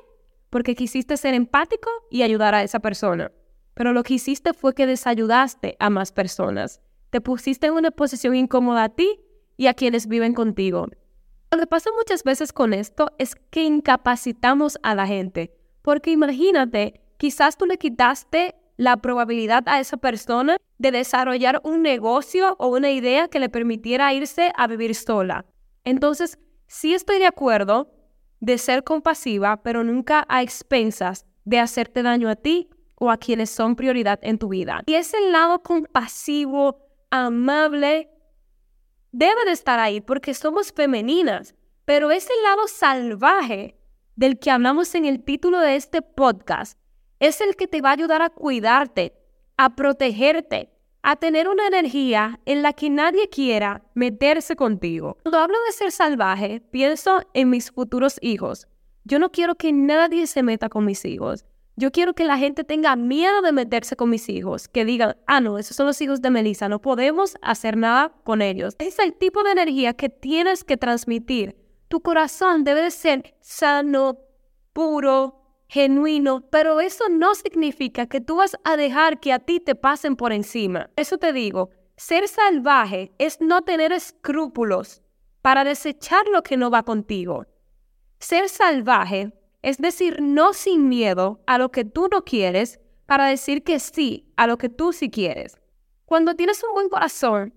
Porque 0.51 0.75
quisiste 0.75 1.17
ser 1.17 1.35
empático 1.35 1.89
y 2.11 2.23
ayudar 2.23 2.55
a 2.57 2.65
esa 2.65 2.81
persona. 2.81 3.31
Pero 3.75 3.93
lo 3.93 4.03
que 4.03 4.15
hiciste 4.15 4.53
fue 4.53 4.75
que 4.75 4.87
desayudaste 4.87 5.77
a 5.79 5.91
más 5.91 6.11
personas. 6.11 6.81
Te 7.11 7.21
pusiste 7.21 7.69
en 7.69 7.75
una 7.75 7.93
posición 7.93 8.35
incómoda 8.35 8.85
a 8.85 8.89
ti 8.89 9.21
y 9.57 9.69
a 9.69 9.75
quienes 9.75 10.09
viven 10.09 10.35
contigo. 10.35 10.89
Lo 11.53 11.59
que 11.59 11.67
pasa 11.67 11.91
muchas 11.97 12.25
veces 12.25 12.53
con 12.53 12.73
esto 12.73 13.13
es 13.19 13.37
que 13.37 13.63
incapacitamos 13.63 14.79
a 14.83 14.95
la 14.97 15.07
gente. 15.07 15.60
Porque 15.83 16.11
imagínate, 16.11 17.01
quizás 17.17 17.57
tú 17.57 17.67
le 17.67 17.79
quitaste 17.79 18.55
la 18.77 18.97
probabilidad 18.97 19.65
a 19.67 19.79
esa 19.81 19.99
persona 19.99 20.57
de 20.79 20.91
desarrollar 20.91 21.61
un 21.65 21.83
negocio 21.83 22.57
o 22.59 22.69
una 22.69 22.91
idea 22.91 23.29
que 23.29 23.39
le 23.39 23.51
permitiera 23.51 24.13
irse 24.15 24.53
a 24.57 24.67
vivir 24.67 24.95
sola. 24.95 25.45
Entonces, 25.85 26.39
sí 26.67 26.95
estoy 26.95 27.19
de 27.19 27.27
acuerdo 27.27 27.93
de 28.41 28.57
ser 28.57 28.85
compasiva, 28.85 29.63
pero 29.63 29.85
nunca 29.85 30.25
a 30.29 30.43
expensas 30.43 31.27
de 31.45 31.59
hacerte 31.59 32.03
daño 32.03 32.29
a 32.29 32.37
ti 32.37 32.71
o 32.95 33.11
a 33.11 33.19
quienes 33.19 33.51
son 33.51 33.77
prioridad 33.77 34.19
en 34.23 34.39
tu 34.39 34.49
vida. 34.49 34.83
Y 34.87 34.95
ese 34.95 35.21
lado 35.31 35.63
compasivo, 35.63 36.89
amable, 37.11 38.11
debe 39.13 39.45
de 39.45 39.53
estar 39.53 39.79
ahí 39.79 40.01
porque 40.01 40.35
somos 40.35 40.73
femeninas, 40.73 41.55
pero 41.85 42.11
ese 42.11 42.33
lado 42.43 42.69
salvaje 42.69 43.80
del 44.21 44.39
que 44.39 44.51
hablamos 44.51 44.95
en 44.95 45.07
el 45.07 45.25
título 45.25 45.61
de 45.61 45.77
este 45.77 46.03
podcast 46.03 46.79
es 47.21 47.41
el 47.41 47.57
que 47.57 47.67
te 47.67 47.81
va 47.81 47.89
a 47.89 47.93
ayudar 47.93 48.21
a 48.21 48.29
cuidarte, 48.29 49.15
a 49.57 49.75
protegerte, 49.75 50.69
a 51.01 51.17
tener 51.17 51.49
una 51.49 51.67
energía 51.67 52.39
en 52.45 52.61
la 52.61 52.75
que 52.75 52.91
nadie 52.91 53.31
quiera 53.31 53.83
meterse 53.95 54.57
contigo. 54.57 55.17
Cuando 55.23 55.39
hablo 55.39 55.57
de 55.67 55.73
ser 55.73 55.91
salvaje, 55.91 56.61
pienso 56.71 57.23
en 57.33 57.49
mis 57.49 57.71
futuros 57.71 58.19
hijos. 58.21 58.69
Yo 59.05 59.19
no 59.19 59.33
quiero 59.33 59.55
que 59.55 59.73
nadie 59.73 60.27
se 60.27 60.43
meta 60.43 60.69
con 60.69 60.85
mis 60.85 61.07
hijos. 61.07 61.47
Yo 61.77 61.91
quiero 61.91 62.13
que 62.13 62.25
la 62.25 62.37
gente 62.37 62.63
tenga 62.63 62.97
miedo 62.97 63.41
de 63.41 63.53
meterse 63.53 63.97
con 63.97 64.11
mis 64.11 64.29
hijos, 64.29 64.69
que 64.69 64.85
digan, 64.85 65.17
ah, 65.27 65.41
no, 65.41 65.57
esos 65.57 65.79
son 65.79 65.87
los 65.87 65.99
hijos 66.03 66.21
de 66.21 66.29
Melissa, 66.29 66.69
no 66.69 66.83
podemos 66.83 67.39
hacer 67.41 67.79
nada 67.79 68.13
con 68.25 68.43
ellos. 68.43 68.77
Es 68.81 68.99
el 68.99 69.15
tipo 69.15 69.43
de 69.45 69.53
energía 69.53 69.95
que 69.95 70.11
tienes 70.11 70.63
que 70.63 70.77
transmitir 70.77 71.57
tu 71.91 72.01
corazón 72.03 72.63
debe 72.63 72.83
de 72.83 72.93
ser 72.93 73.35
sano, 73.41 74.21
puro, 74.73 75.43
genuino, 75.67 76.41
pero 76.49 76.81
eso 76.81 77.09
no 77.09 77.35
significa 77.35 78.07
que 78.07 78.21
tú 78.21 78.37
vas 78.37 78.57
a 78.63 78.77
dejar 78.77 79.19
que 79.19 79.33
a 79.33 79.41
ti 79.41 79.59
te 79.59 79.75
pasen 79.75 80.15
por 80.15 80.33
encima. 80.33 80.89
Eso 80.95 81.19
te 81.19 81.33
digo, 81.33 81.71
ser 81.97 82.29
salvaje 82.29 83.11
es 83.19 83.41
no 83.41 83.63
tener 83.63 83.91
escrúpulos 83.91 85.03
para 85.43 85.65
desechar 85.65 86.29
lo 86.29 86.45
que 86.45 86.57
no 86.57 86.71
va 86.71 86.85
contigo. 86.85 87.47
Ser 88.21 88.49
salvaje 88.49 89.33
es 89.61 89.79
decir 89.79 90.23
no 90.23 90.53
sin 90.53 90.89
miedo 90.89 91.41
a 91.49 91.59
lo 91.59 91.73
que 91.73 91.85
tú 91.85 92.09
no 92.09 92.23
quieres 92.23 92.79
para 93.07 93.27
decir 93.27 93.65
que 93.65 93.81
sí 93.81 94.33
a 94.37 94.47
lo 94.47 94.59
que 94.59 94.69
tú 94.69 94.93
sí 94.93 95.11
quieres. 95.11 95.59
Cuando 96.05 96.37
tienes 96.37 96.63
un 96.63 96.73
buen 96.73 96.89
corazón, 96.89 97.53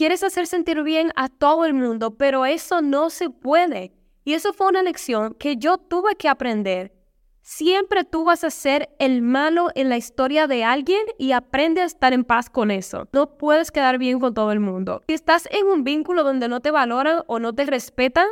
Quieres 0.00 0.24
hacer 0.24 0.46
sentir 0.46 0.82
bien 0.82 1.12
a 1.14 1.28
todo 1.28 1.66
el 1.66 1.74
mundo, 1.74 2.16
pero 2.16 2.46
eso 2.46 2.80
no 2.80 3.10
se 3.10 3.28
puede. 3.28 3.92
Y 4.24 4.32
eso 4.32 4.54
fue 4.54 4.68
una 4.68 4.82
lección 4.82 5.34
que 5.34 5.58
yo 5.58 5.76
tuve 5.76 6.16
que 6.16 6.30
aprender. 6.30 6.94
Siempre 7.42 8.04
tú 8.04 8.24
vas 8.24 8.42
a 8.42 8.48
ser 8.48 8.88
el 8.98 9.20
malo 9.20 9.68
en 9.74 9.90
la 9.90 9.98
historia 9.98 10.46
de 10.46 10.64
alguien 10.64 11.02
y 11.18 11.32
aprende 11.32 11.82
a 11.82 11.84
estar 11.84 12.14
en 12.14 12.24
paz 12.24 12.48
con 12.48 12.70
eso. 12.70 13.10
No 13.12 13.36
puedes 13.36 13.70
quedar 13.70 13.98
bien 13.98 14.20
con 14.20 14.32
todo 14.32 14.52
el 14.52 14.60
mundo. 14.60 15.02
Si 15.06 15.12
estás 15.12 15.46
en 15.50 15.66
un 15.66 15.84
vínculo 15.84 16.24
donde 16.24 16.48
no 16.48 16.60
te 16.60 16.70
valoran 16.70 17.22
o 17.26 17.38
no 17.38 17.54
te 17.54 17.66
respetan, 17.66 18.26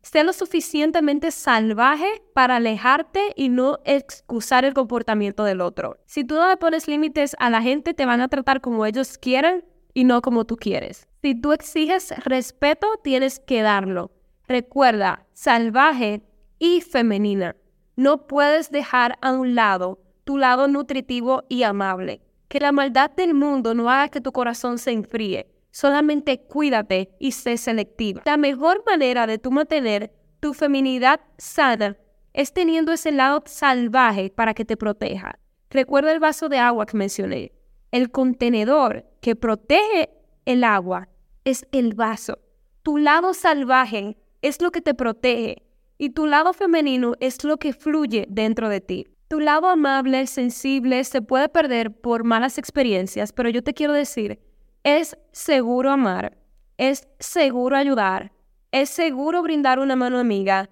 sé 0.00 0.24
lo 0.24 0.32
suficientemente 0.32 1.30
salvaje 1.30 2.22
para 2.32 2.56
alejarte 2.56 3.34
y 3.36 3.50
no 3.50 3.80
excusar 3.84 4.64
el 4.64 4.72
comportamiento 4.72 5.44
del 5.44 5.60
otro. 5.60 5.98
Si 6.06 6.24
tú 6.24 6.36
no 6.36 6.48
le 6.48 6.56
pones 6.56 6.88
límites 6.88 7.36
a 7.38 7.50
la 7.50 7.60
gente, 7.60 7.92
te 7.92 8.06
van 8.06 8.22
a 8.22 8.28
tratar 8.28 8.62
como 8.62 8.86
ellos 8.86 9.18
quieran 9.18 9.62
y 9.94 10.04
no 10.04 10.22
como 10.22 10.44
tú 10.44 10.56
quieres. 10.56 11.08
Si 11.22 11.34
tú 11.34 11.52
exiges 11.52 12.12
respeto, 12.24 12.86
tienes 13.02 13.38
que 13.38 13.62
darlo. 13.62 14.10
Recuerda, 14.48 15.26
salvaje 15.32 16.22
y 16.58 16.80
femenina. 16.80 17.56
No 17.96 18.26
puedes 18.26 18.70
dejar 18.70 19.18
a 19.20 19.32
un 19.32 19.54
lado 19.54 20.00
tu 20.24 20.38
lado 20.38 20.68
nutritivo 20.68 21.44
y 21.48 21.62
amable. 21.62 22.20
Que 22.48 22.60
la 22.60 22.72
maldad 22.72 23.10
del 23.10 23.34
mundo 23.34 23.74
no 23.74 23.90
haga 23.90 24.08
que 24.08 24.20
tu 24.20 24.32
corazón 24.32 24.78
se 24.78 24.92
enfríe. 24.92 25.48
Solamente 25.70 26.42
cuídate 26.42 27.14
y 27.18 27.32
sé 27.32 27.56
selectiva. 27.56 28.22
La 28.26 28.36
mejor 28.36 28.84
manera 28.86 29.26
de 29.26 29.38
tú 29.38 29.50
mantener 29.50 30.12
tu 30.40 30.54
feminidad 30.54 31.20
sana 31.38 31.96
es 32.32 32.52
teniendo 32.52 32.92
ese 32.92 33.12
lado 33.12 33.42
salvaje 33.46 34.30
para 34.30 34.54
que 34.54 34.64
te 34.64 34.76
proteja. 34.76 35.38
Recuerda 35.70 36.12
el 36.12 36.20
vaso 36.20 36.48
de 36.48 36.58
agua 36.58 36.84
que 36.84 36.96
mencioné. 36.96 37.52
El 37.92 38.10
contenedor 38.10 39.04
que 39.20 39.36
protege 39.36 40.10
el 40.46 40.64
agua 40.64 41.08
es 41.44 41.66
el 41.72 41.94
vaso. 41.94 42.38
Tu 42.82 42.96
lado 42.96 43.34
salvaje 43.34 44.16
es 44.40 44.62
lo 44.62 44.70
que 44.70 44.80
te 44.80 44.94
protege 44.94 45.62
y 45.98 46.10
tu 46.10 46.26
lado 46.26 46.54
femenino 46.54 47.12
es 47.20 47.44
lo 47.44 47.58
que 47.58 47.74
fluye 47.74 48.26
dentro 48.30 48.70
de 48.70 48.80
ti. 48.80 49.06
Tu 49.28 49.40
lado 49.40 49.68
amable, 49.68 50.26
sensible, 50.26 51.04
se 51.04 51.20
puede 51.22 51.50
perder 51.50 51.94
por 52.00 52.24
malas 52.24 52.58
experiencias, 52.58 53.32
pero 53.32 53.50
yo 53.50 53.62
te 53.62 53.74
quiero 53.74 53.92
decir, 53.92 54.40
es 54.84 55.16
seguro 55.30 55.90
amar, 55.90 56.38
es 56.78 57.06
seguro 57.18 57.76
ayudar, 57.76 58.32
es 58.72 58.88
seguro 58.88 59.42
brindar 59.42 59.78
una 59.78 59.96
mano 59.96 60.18
amiga, 60.18 60.70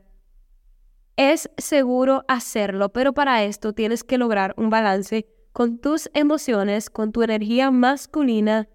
es 1.16 1.50
seguro 1.58 2.24
hacerlo, 2.28 2.88
pero 2.88 3.12
para 3.12 3.44
esto 3.44 3.74
tienes 3.74 4.04
que 4.04 4.18
lograr 4.18 4.54
un 4.56 4.70
balance 4.70 5.26
con 5.52 5.78
tus 5.78 6.11
emociones, 6.14 6.90
con 6.90 7.12
tu 7.12 7.23
energía 7.23 7.71
masculina 7.71 8.69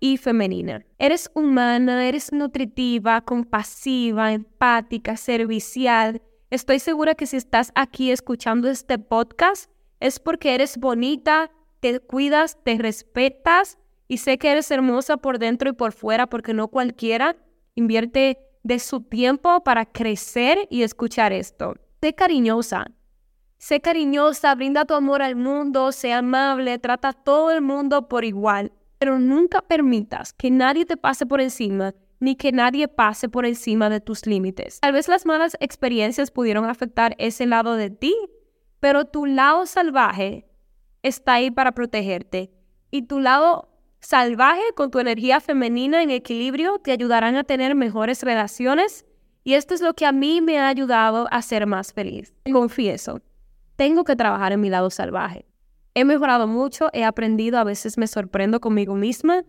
y 0.00 0.16
femenina. 0.16 0.84
Eres 0.98 1.30
humana, 1.34 2.06
eres 2.06 2.32
nutritiva, 2.32 3.20
compasiva, 3.22 4.32
empática, 4.32 5.16
servicial. 5.16 6.22
Estoy 6.50 6.78
segura 6.78 7.14
que 7.14 7.26
si 7.26 7.36
estás 7.36 7.72
aquí 7.74 8.10
escuchando 8.10 8.68
este 8.68 8.98
podcast 8.98 9.70
es 10.00 10.20
porque 10.20 10.54
eres 10.54 10.78
bonita, 10.78 11.50
te 11.80 12.00
cuidas, 12.00 12.58
te 12.62 12.78
respetas 12.78 13.78
y 14.06 14.18
sé 14.18 14.38
que 14.38 14.50
eres 14.50 14.70
hermosa 14.70 15.16
por 15.16 15.38
dentro 15.38 15.70
y 15.70 15.72
por 15.72 15.92
fuera 15.92 16.26
porque 16.28 16.54
no 16.54 16.68
cualquiera 16.68 17.36
invierte 17.74 18.38
de 18.62 18.78
su 18.78 19.00
tiempo 19.00 19.62
para 19.62 19.86
crecer 19.86 20.66
y 20.70 20.82
escuchar 20.82 21.32
esto. 21.32 21.74
Sé 22.00 22.14
cariñosa, 22.14 22.86
sé 23.58 23.80
cariñosa, 23.80 24.54
brinda 24.54 24.84
tu 24.84 24.94
amor 24.94 25.22
al 25.22 25.36
mundo, 25.36 25.92
sé 25.92 26.12
amable, 26.12 26.78
trata 26.78 27.08
a 27.08 27.12
todo 27.12 27.50
el 27.50 27.60
mundo 27.60 28.08
por 28.08 28.24
igual 28.24 28.72
pero 28.98 29.18
nunca 29.18 29.62
permitas 29.62 30.32
que 30.32 30.50
nadie 30.50 30.84
te 30.84 30.96
pase 30.96 31.24
por 31.24 31.40
encima 31.40 31.94
ni 32.20 32.34
que 32.34 32.50
nadie 32.50 32.88
pase 32.88 33.28
por 33.28 33.46
encima 33.46 33.88
de 33.88 34.00
tus 34.00 34.26
límites. 34.26 34.80
Tal 34.80 34.92
vez 34.92 35.06
las 35.06 35.24
malas 35.24 35.56
experiencias 35.60 36.32
pudieron 36.32 36.64
afectar 36.64 37.14
ese 37.18 37.46
lado 37.46 37.76
de 37.76 37.90
ti, 37.90 38.16
pero 38.80 39.04
tu 39.04 39.24
lado 39.24 39.66
salvaje 39.66 40.48
está 41.02 41.34
ahí 41.34 41.52
para 41.52 41.72
protegerte. 41.72 42.50
Y 42.90 43.02
tu 43.02 43.20
lado 43.20 43.68
salvaje 44.00 44.62
con 44.74 44.90
tu 44.90 44.98
energía 44.98 45.38
femenina 45.38 46.02
en 46.02 46.10
equilibrio 46.10 46.80
te 46.80 46.90
ayudarán 46.90 47.36
a 47.36 47.44
tener 47.44 47.76
mejores 47.76 48.24
relaciones 48.24 49.04
y 49.44 49.54
esto 49.54 49.74
es 49.74 49.80
lo 49.80 49.94
que 49.94 50.04
a 50.04 50.12
mí 50.12 50.40
me 50.40 50.58
ha 50.58 50.66
ayudado 50.66 51.28
a 51.30 51.40
ser 51.40 51.66
más 51.66 51.92
feliz. 51.92 52.34
Confieso, 52.52 53.20
tengo 53.78 54.02
que 54.02 54.16
trabajar 54.16 54.52
en 54.52 54.60
mi 54.60 54.70
lado 54.70 54.90
salvaje. 54.90 55.46
He 55.94 56.04
mejorado 56.04 56.48
mucho, 56.48 56.88
he 56.92 57.04
aprendido, 57.04 57.58
a 57.58 57.64
veces 57.64 57.96
me 57.96 58.08
sorprendo 58.08 58.60
conmigo 58.60 58.96
misma. 58.96 59.44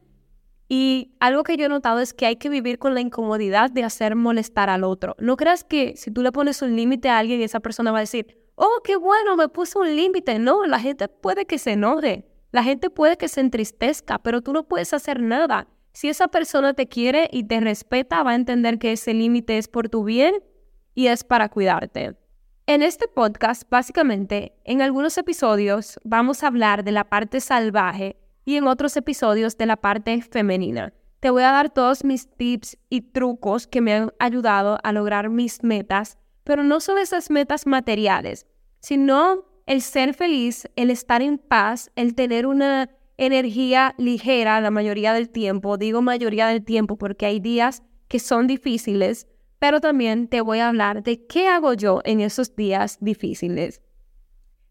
Y 0.68 1.16
algo 1.20 1.42
que 1.42 1.58
yo 1.58 1.66
he 1.66 1.70
notado 1.70 2.00
es 2.00 2.14
que 2.14 2.28
hay 2.28 2.36
que 2.36 2.48
vivir 2.48 2.78
con 2.78 2.94
la 2.94 3.02
incomodidad 3.02 3.72
de 3.72 3.84
hacer 3.84 4.16
molestar 4.16 4.70
al 4.70 4.84
otro. 4.84 5.16
No 5.18 5.36
creas 5.36 5.64
que 5.64 5.98
si 5.98 6.12
tú 6.12 6.22
le 6.22 6.32
pones 6.32 6.62
un 6.62 6.76
límite 6.76 7.10
a 7.10 7.18
alguien, 7.18 7.42
esa 7.42 7.60
persona 7.60 7.92
va 7.92 7.98
a 7.98 8.02
decir, 8.02 8.38
oh, 8.54 8.82
qué 8.84 8.98
bueno, 8.98 9.36
me 9.36 9.50
puso 9.50 9.80
un 9.80 9.96
límite. 9.96 10.38
No, 10.38 10.64
la 10.68 10.80
gente 10.80 11.08
puede 11.08 11.48
que 11.48 11.58
se 11.58 11.72
enoje, 11.72 12.28
la 12.52 12.62
gente 12.62 12.92
puede 12.92 13.18
que 13.18 13.30
se 13.30 13.42
entristezca, 13.42 14.20
pero 14.20 14.42
tú 14.42 14.54
no 14.54 14.68
puedes 14.68 14.94
hacer 14.94 15.20
nada. 15.22 15.68
Si 15.92 16.08
esa 16.08 16.28
persona 16.28 16.76
te 16.76 16.88
quiere 16.88 17.30
y 17.34 17.46
te 17.46 17.60
respeta, 17.62 18.22
va 18.22 18.32
a 18.32 18.36
entender 18.36 18.78
que 18.78 18.92
ese 18.92 19.16
límite 19.16 19.58
es 19.58 19.68
por 19.68 19.90
tu 19.90 20.04
bien 20.04 20.36
y 20.94 21.08
es 21.08 21.24
para 21.24 21.50
cuidarte. 21.50 22.19
En 22.70 22.84
este 22.84 23.08
podcast, 23.08 23.68
básicamente, 23.68 24.54
en 24.64 24.84
algunos 24.84 25.18
episodios 25.18 26.00
vamos 26.04 26.44
a 26.44 26.48
hablar 26.50 26.84
de 26.84 26.92
la 26.92 27.10
parte 27.10 27.42
salvaje 27.42 28.16
y 28.46 28.58
en 28.58 28.68
otros 28.68 28.96
episodios 28.96 29.58
de 29.58 29.66
la 29.66 29.76
parte 29.76 30.22
femenina. 30.22 30.94
Te 31.20 31.32
voy 31.32 31.42
a 31.42 31.52
dar 31.52 31.72
todos 31.72 32.04
mis 32.04 32.30
tips 32.30 32.78
y 32.88 33.02
trucos 33.02 33.66
que 33.66 33.82
me 33.82 33.96
han 33.96 34.14
ayudado 34.20 34.78
a 34.84 34.92
lograr 34.92 35.32
mis 35.32 35.64
metas, 35.64 36.20
pero 36.44 36.64
no 36.64 36.80
solo 36.80 37.00
esas 37.00 37.32
metas 37.32 37.66
materiales, 37.66 38.46
sino 38.82 39.46
el 39.66 39.82
ser 39.82 40.14
feliz, 40.14 40.70
el 40.76 40.92
estar 40.92 41.24
en 41.24 41.40
paz, 41.40 41.90
el 41.96 42.14
tener 42.14 42.46
una 42.46 42.92
energía 43.18 43.96
ligera 43.98 44.62
la 44.62 44.70
mayoría 44.70 45.14
del 45.14 45.32
tiempo. 45.32 45.80
Digo 45.80 46.04
mayoría 46.04 46.46
del 46.46 46.64
tiempo 46.64 47.00
porque 47.00 47.26
hay 47.26 47.40
días 47.40 47.82
que 48.08 48.20
son 48.20 48.46
difíciles, 48.46 49.26
pero 49.60 49.82
también 49.82 50.28
te 50.28 50.42
voy 50.42 50.60
a 50.60 50.70
hablar 50.70 51.04
de 51.04 51.26
qué 51.28 51.48
hago 51.48 51.74
yo 51.74 52.02
en 52.06 52.22
esos 52.22 52.56
días 52.56 52.98
difíciles. 53.02 53.82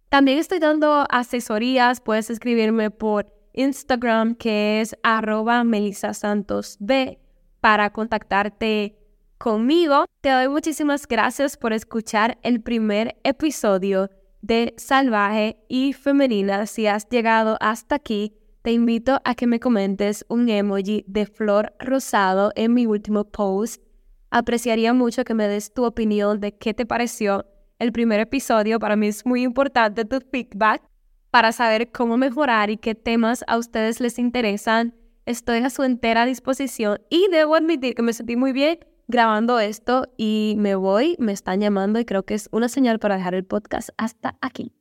También 0.08 0.38
estoy 0.38 0.58
dando 0.58 1.06
asesorías, 1.10 2.00
puedes 2.00 2.30
escribirme 2.30 2.90
por 2.90 3.30
Instagram 3.52 4.34
que 4.34 4.80
es 4.80 4.96
arroba 5.02 5.64
melisasantosb 5.64 7.18
para 7.60 7.90
contactarte 7.90 8.96
conmigo. 9.36 10.06
Te 10.22 10.30
doy 10.30 10.48
muchísimas 10.48 11.06
gracias 11.06 11.56
por 11.56 11.72
escuchar 11.74 12.38
el 12.42 12.62
primer 12.62 13.16
episodio 13.24 14.10
de 14.40 14.74
Salvaje 14.78 15.62
y 15.68 15.92
Femenina. 15.92 16.66
Si 16.66 16.86
has 16.86 17.08
llegado 17.08 17.58
hasta 17.60 17.96
aquí, 17.96 18.34
te 18.62 18.72
invito 18.72 19.20
a 19.24 19.34
que 19.34 19.46
me 19.46 19.60
comentes 19.60 20.24
un 20.28 20.48
emoji 20.48 21.04
de 21.06 21.26
flor 21.26 21.74
rosado 21.78 22.52
en 22.54 22.74
mi 22.74 22.86
último 22.86 23.24
post 23.24 23.82
Apreciaría 24.30 24.92
mucho 24.92 25.24
que 25.24 25.34
me 25.34 25.48
des 25.48 25.72
tu 25.72 25.84
opinión 25.84 26.40
de 26.40 26.56
qué 26.56 26.74
te 26.74 26.86
pareció 26.86 27.46
el 27.78 27.92
primer 27.92 28.20
episodio. 28.20 28.78
Para 28.78 28.96
mí 28.96 29.08
es 29.08 29.24
muy 29.24 29.42
importante 29.42 30.04
tu 30.04 30.20
feedback 30.20 30.82
para 31.30 31.52
saber 31.52 31.90
cómo 31.92 32.16
mejorar 32.16 32.70
y 32.70 32.76
qué 32.76 32.94
temas 32.94 33.44
a 33.46 33.56
ustedes 33.56 34.00
les 34.00 34.18
interesan. 34.18 34.94
Estoy 35.26 35.58
a 35.58 35.70
su 35.70 35.82
entera 35.82 36.24
disposición 36.24 37.00
y 37.10 37.28
debo 37.30 37.54
admitir 37.54 37.94
que 37.94 38.02
me 38.02 38.12
sentí 38.12 38.36
muy 38.36 38.52
bien 38.52 38.78
grabando 39.08 39.58
esto 39.58 40.06
y 40.18 40.54
me 40.58 40.74
voy, 40.74 41.16
me 41.18 41.32
están 41.32 41.60
llamando 41.60 41.98
y 41.98 42.04
creo 42.04 42.24
que 42.24 42.34
es 42.34 42.48
una 42.52 42.68
señal 42.68 42.98
para 42.98 43.16
dejar 43.16 43.34
el 43.34 43.44
podcast 43.44 43.88
hasta 43.96 44.36
aquí. 44.42 44.77